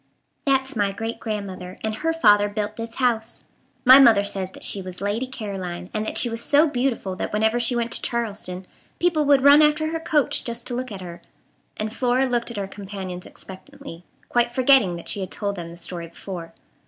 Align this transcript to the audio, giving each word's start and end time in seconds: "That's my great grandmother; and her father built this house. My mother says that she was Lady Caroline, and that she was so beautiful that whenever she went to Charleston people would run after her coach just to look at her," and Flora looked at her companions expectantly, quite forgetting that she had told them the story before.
"That's 0.45 0.75
my 0.75 0.91
great 0.91 1.19
grandmother; 1.19 1.77
and 1.83 1.93
her 1.97 2.11
father 2.11 2.49
built 2.49 2.75
this 2.75 2.95
house. 2.95 3.43
My 3.85 3.99
mother 3.99 4.23
says 4.23 4.49
that 4.53 4.63
she 4.63 4.81
was 4.81 4.99
Lady 4.99 5.27
Caroline, 5.27 5.91
and 5.93 6.03
that 6.07 6.17
she 6.17 6.27
was 6.27 6.43
so 6.43 6.67
beautiful 6.67 7.15
that 7.17 7.31
whenever 7.31 7.59
she 7.59 7.75
went 7.75 7.91
to 7.91 8.01
Charleston 8.01 8.65
people 8.97 9.25
would 9.25 9.43
run 9.43 9.61
after 9.61 9.89
her 9.91 9.99
coach 9.99 10.43
just 10.43 10.65
to 10.65 10.73
look 10.73 10.91
at 10.91 11.01
her," 11.01 11.21
and 11.77 11.93
Flora 11.95 12.25
looked 12.25 12.49
at 12.49 12.57
her 12.57 12.67
companions 12.67 13.27
expectantly, 13.27 14.03
quite 14.27 14.51
forgetting 14.51 14.95
that 14.95 15.07
she 15.07 15.19
had 15.19 15.29
told 15.29 15.55
them 15.55 15.69
the 15.69 15.77
story 15.77 16.07
before. 16.07 16.55